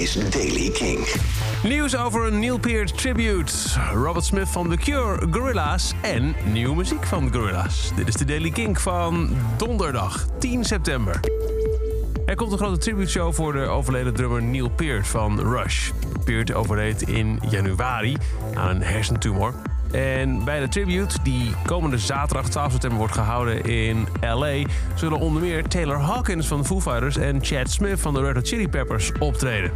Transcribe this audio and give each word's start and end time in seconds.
is 0.00 0.30
Daily 0.30 0.70
King. 0.70 1.06
Nieuws 1.62 1.96
over 1.96 2.26
een 2.26 2.38
Neil 2.38 2.58
Peart 2.58 2.98
tribute, 2.98 3.52
Robert 3.94 4.24
Smith 4.24 4.48
van 4.48 4.68
The 4.68 4.76
Cure, 4.76 5.26
Gorilla's 5.30 5.92
en 6.02 6.34
nieuwe 6.44 6.76
muziek 6.76 7.06
van 7.06 7.32
Gorilla's. 7.32 7.92
Dit 7.96 8.08
is 8.08 8.14
de 8.14 8.24
Daily 8.24 8.50
Kink 8.50 8.80
van 8.80 9.36
donderdag 9.56 10.26
10 10.38 10.64
september. 10.64 11.20
Er 12.26 12.34
komt 12.34 12.52
een 12.52 12.58
grote 12.58 12.78
tributeshow 12.78 13.32
voor 13.32 13.52
de 13.52 13.60
overleden 13.60 14.14
drummer 14.14 14.42
Neil 14.42 14.70
Peart 14.70 15.06
van 15.06 15.40
Rush. 15.40 15.90
Peart 16.24 16.52
overleed 16.52 17.02
in 17.02 17.40
januari 17.48 18.16
aan 18.54 18.68
een 18.68 18.82
hersentumor. 18.82 19.54
En 19.92 20.44
bij 20.44 20.60
de 20.60 20.68
tribute, 20.68 21.18
die 21.22 21.54
komende 21.66 21.98
zaterdag 21.98 22.48
12 22.48 22.70
september 22.70 22.98
wordt 22.98 23.14
gehouden 23.14 23.64
in 23.64 24.06
LA, 24.20 24.54
zullen 24.94 25.18
onder 25.18 25.42
meer 25.42 25.68
Taylor 25.68 26.00
Hawkins 26.00 26.46
van 26.46 26.66
Foo 26.66 26.80
Fighters 26.80 27.16
en 27.16 27.44
Chad 27.44 27.70
Smith 27.70 28.00
van 28.00 28.14
de 28.14 28.20
Red 28.20 28.34
Hot 28.34 28.48
Chili 28.48 28.68
Peppers 28.68 29.12
optreden. 29.18 29.70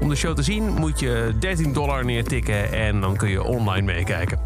Om 0.00 0.08
de 0.08 0.14
show 0.14 0.34
te 0.34 0.42
zien 0.42 0.74
moet 0.74 1.00
je 1.00 1.32
13 1.38 1.72
dollar 1.72 2.04
neertikken 2.04 2.72
en 2.72 3.00
dan 3.00 3.16
kun 3.16 3.28
je 3.28 3.42
online 3.42 3.86
meekijken. 3.86 4.38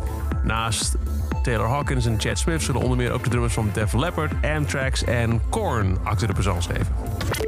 Naast 0.43 0.97
Taylor 1.43 1.67
Hawkins 1.67 2.07
en 2.07 2.21
Chad 2.21 2.39
Smith 2.39 2.63
zullen 2.63 2.81
onder 2.81 2.97
meer 2.97 3.13
ook 3.13 3.25
de 3.25 3.31
drummers 3.31 3.55
van 3.55 3.71
Def 3.73 3.93
Leppard, 3.93 4.33
Anthrax 4.57 5.05
en 5.05 5.41
Korn 5.49 5.99
achter 6.03 6.27
de 6.27 6.33
présence 6.33 6.69
geven. 6.73 7.46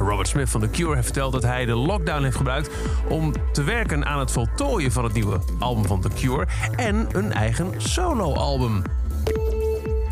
Robert 0.00 0.28
Smith 0.28 0.50
van 0.50 0.60
The 0.60 0.70
Cure 0.70 0.94
heeft 0.94 1.04
verteld 1.04 1.32
dat 1.32 1.42
hij 1.42 1.64
de 1.64 1.74
lockdown 1.74 2.22
heeft 2.22 2.36
gebruikt 2.36 2.70
om 3.08 3.32
te 3.52 3.62
werken 3.62 4.06
aan 4.06 4.18
het 4.18 4.30
voltooien 4.30 4.92
van 4.92 5.04
het 5.04 5.12
nieuwe 5.12 5.40
album 5.58 5.84
van 5.84 6.00
The 6.00 6.08
Cure 6.08 6.46
en 6.76 7.08
een 7.12 7.32
eigen 7.32 7.72
soloalbum. 7.76 8.82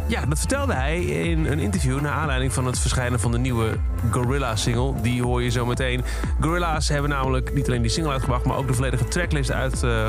Ja, 0.08 0.26
dat 0.26 0.38
vertelde 0.38 0.74
hij 0.74 1.04
in 1.04 1.46
een 1.46 1.58
interview 1.58 2.00
naar 2.00 2.12
aanleiding 2.12 2.52
van 2.52 2.66
het 2.66 2.78
verschijnen 2.78 3.20
van 3.20 3.32
de 3.32 3.38
nieuwe 3.38 3.76
Gorilla-single. 4.10 5.00
Die 5.00 5.22
hoor 5.22 5.42
je 5.42 5.50
zo 5.50 5.66
meteen. 5.66 6.04
Gorilla's 6.40 6.88
hebben 6.88 7.10
namelijk 7.10 7.54
niet 7.54 7.66
alleen 7.66 7.82
die 7.82 7.90
single 7.90 8.12
uitgebracht, 8.12 8.44
maar 8.44 8.56
ook 8.56 8.66
de 8.66 8.74
volledige 8.74 9.08
tracklist 9.08 9.50
uit, 9.50 9.82
uh, 9.82 10.08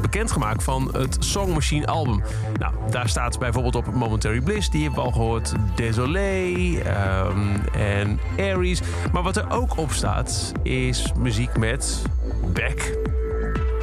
bekendgemaakt 0.00 0.62
van 0.62 0.88
het 0.92 1.16
Song 1.20 1.52
Machine 1.52 1.86
album. 1.86 2.22
Nou, 2.58 2.74
daar 2.90 3.08
staat 3.08 3.38
bijvoorbeeld 3.38 3.74
op 3.74 3.94
Momentary 3.94 4.40
Bliss, 4.40 4.70
die 4.70 4.82
hebben 4.82 5.00
we 5.00 5.06
al 5.06 5.12
gehoord. 5.12 5.52
Désolé 5.74 6.44
um, 7.26 7.60
en 7.72 8.20
Aries. 8.38 8.80
Maar 9.12 9.22
wat 9.22 9.36
er 9.36 9.50
ook 9.50 9.76
op 9.76 9.92
staat 9.92 10.52
is 10.62 11.12
muziek 11.18 11.58
met 11.58 12.02
Beck, 12.52 12.96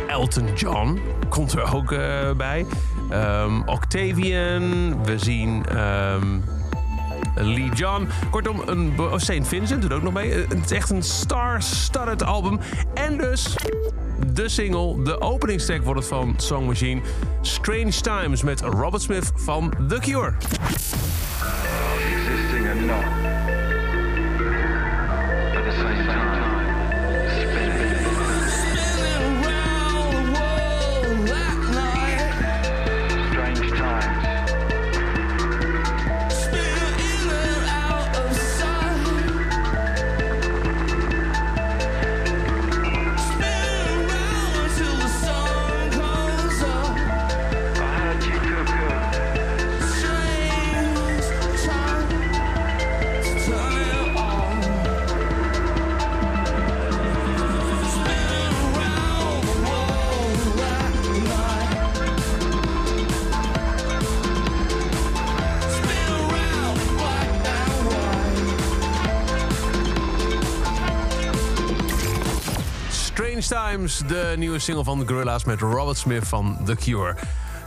Elton 0.07 0.47
John 0.55 0.99
komt 1.29 1.53
er 1.53 1.75
ook 1.75 1.91
uh, 1.91 1.99
bij. 2.37 2.65
Um, 3.11 3.63
Octavian, 3.65 5.03
we 5.03 5.19
zien 5.19 5.79
um, 5.79 6.43
Lee 7.35 7.69
John. 7.73 8.07
Kortom, 8.29 8.61
een 8.65 8.93
oh, 8.99 9.17
St. 9.17 9.47
Vincent 9.47 9.81
doet 9.81 9.93
ook 9.93 10.01
nog 10.01 10.13
mee. 10.13 10.31
Het 10.31 10.65
is 10.65 10.71
echt 10.71 10.89
een 10.89 11.03
star-studded 11.03 12.23
album. 12.23 12.59
En 12.93 13.17
dus 13.17 13.55
de 14.33 14.49
single, 14.49 15.03
de 15.03 15.21
openingstek 15.21 15.83
wordt 15.83 15.99
het 15.99 16.09
van 16.09 16.33
Song 16.37 16.65
Machine. 16.65 17.01
Strange 17.41 17.91
Times 17.91 18.43
met 18.43 18.61
Robert 18.61 19.01
Smith 19.01 19.31
van 19.35 19.73
The 19.87 19.99
Cure. 19.99 20.33
Strange 73.41 73.71
Times, 73.71 74.01
de 74.07 74.33
nieuwe 74.37 74.59
single 74.59 74.83
van 74.83 74.99
de 74.99 75.07
Gorilla's 75.07 75.43
met 75.43 75.59
Robert 75.61 75.97
Smith 75.97 76.27
van 76.27 76.57
The 76.65 76.75
Cure. 76.75 77.15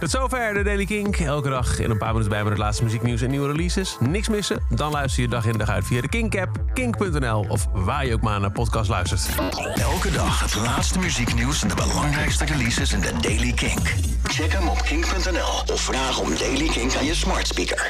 Tot 0.01 0.11
zover 0.11 0.55
de 0.55 0.63
Daily 0.63 0.85
Kink. 0.85 1.17
Elke 1.17 1.49
dag 1.49 1.79
in 1.79 1.91
een 1.91 1.99
paar 1.99 2.09
minuten 2.09 2.31
bij 2.31 2.43
met 2.43 2.53
het 2.53 2.59
laatste 2.59 2.85
muzieknieuws 2.85 3.21
en 3.21 3.31
nieuwe 3.31 3.47
releases. 3.47 3.97
Niks 4.01 4.29
missen? 4.29 4.63
Dan 4.69 4.91
luister 4.91 5.23
je 5.23 5.29
dag 5.29 5.45
in 5.45 5.59
dag 5.59 5.69
uit 5.69 5.87
via 5.87 6.01
de 6.01 6.09
Kink-app, 6.09 6.57
kink.nl 6.75 7.47
of 7.49 7.67
waar 7.73 8.07
je 8.07 8.15
ook 8.15 8.21
maar 8.21 8.41
naar 8.41 8.51
podcast 8.51 8.89
luistert. 8.89 9.29
Elke 9.75 10.11
dag 10.11 10.41
het 10.41 10.55
laatste 10.55 10.99
muzieknieuws 10.99 11.63
en 11.63 11.69
de 11.69 11.75
belangrijkste 11.75 12.45
releases 12.45 12.93
in 12.93 13.01
de 13.01 13.13
Daily 13.21 13.53
Kink. 13.53 13.95
Check 14.25 14.53
hem 14.53 14.69
op 14.69 14.83
kink.nl 14.83 15.75
of 15.75 15.81
vraag 15.81 16.19
om 16.19 16.37
Daily 16.39 16.69
Kink 16.69 16.97
aan 16.97 17.05
je 17.05 17.15
smart 17.15 17.47
speaker. 17.47 17.89